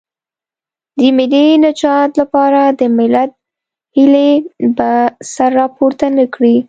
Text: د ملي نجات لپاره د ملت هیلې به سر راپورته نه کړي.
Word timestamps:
د 0.99 1.01
ملي 1.17 1.45
نجات 1.65 2.11
لپاره 2.21 2.61
د 2.79 2.81
ملت 2.97 3.31
هیلې 3.95 4.31
به 4.75 4.91
سر 5.33 5.51
راپورته 5.59 6.05
نه 6.17 6.25
کړي. 6.33 6.55